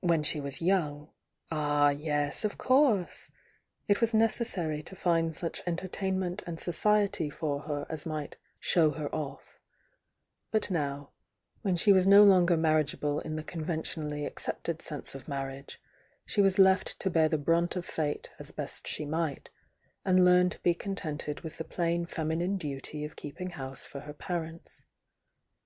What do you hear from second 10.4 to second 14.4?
—but now, when she was no longer marriageable in the conventionally